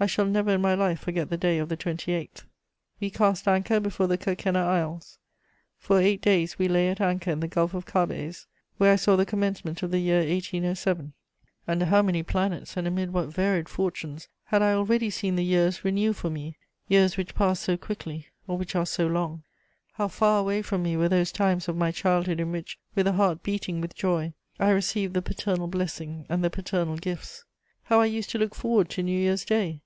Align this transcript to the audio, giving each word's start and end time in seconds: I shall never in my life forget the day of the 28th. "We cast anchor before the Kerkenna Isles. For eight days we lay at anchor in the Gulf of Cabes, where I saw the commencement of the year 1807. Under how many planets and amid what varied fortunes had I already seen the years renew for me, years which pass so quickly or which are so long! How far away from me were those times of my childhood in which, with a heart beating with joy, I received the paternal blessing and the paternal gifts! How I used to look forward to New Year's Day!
I 0.00 0.06
shall 0.06 0.26
never 0.26 0.52
in 0.52 0.60
my 0.60 0.74
life 0.76 1.00
forget 1.00 1.28
the 1.28 1.36
day 1.36 1.58
of 1.58 1.68
the 1.68 1.76
28th. 1.76 2.44
"We 3.00 3.10
cast 3.10 3.48
anchor 3.48 3.80
before 3.80 4.06
the 4.06 4.16
Kerkenna 4.16 4.60
Isles. 4.60 5.18
For 5.76 5.98
eight 5.98 6.22
days 6.22 6.56
we 6.56 6.68
lay 6.68 6.88
at 6.88 7.00
anchor 7.00 7.32
in 7.32 7.40
the 7.40 7.48
Gulf 7.48 7.74
of 7.74 7.84
Cabes, 7.84 8.46
where 8.76 8.92
I 8.92 8.94
saw 8.94 9.16
the 9.16 9.26
commencement 9.26 9.82
of 9.82 9.90
the 9.90 9.98
year 9.98 10.20
1807. 10.20 11.14
Under 11.66 11.84
how 11.86 12.02
many 12.02 12.22
planets 12.22 12.76
and 12.76 12.86
amid 12.86 13.12
what 13.12 13.26
varied 13.30 13.68
fortunes 13.68 14.28
had 14.44 14.62
I 14.62 14.72
already 14.74 15.10
seen 15.10 15.34
the 15.34 15.42
years 15.44 15.84
renew 15.84 16.12
for 16.12 16.30
me, 16.30 16.56
years 16.86 17.16
which 17.16 17.34
pass 17.34 17.58
so 17.58 17.76
quickly 17.76 18.28
or 18.46 18.56
which 18.56 18.76
are 18.76 18.86
so 18.86 19.08
long! 19.08 19.42
How 19.94 20.06
far 20.06 20.38
away 20.38 20.62
from 20.62 20.84
me 20.84 20.96
were 20.96 21.08
those 21.08 21.32
times 21.32 21.66
of 21.66 21.74
my 21.76 21.90
childhood 21.90 22.38
in 22.38 22.52
which, 22.52 22.78
with 22.94 23.08
a 23.08 23.14
heart 23.14 23.42
beating 23.42 23.80
with 23.80 23.96
joy, 23.96 24.32
I 24.60 24.70
received 24.70 25.14
the 25.14 25.22
paternal 25.22 25.66
blessing 25.66 26.24
and 26.28 26.44
the 26.44 26.50
paternal 26.50 26.98
gifts! 26.98 27.44
How 27.82 28.00
I 28.00 28.06
used 28.06 28.30
to 28.30 28.38
look 28.38 28.54
forward 28.54 28.90
to 28.90 29.02
New 29.02 29.18
Year's 29.18 29.44
Day! 29.44 29.80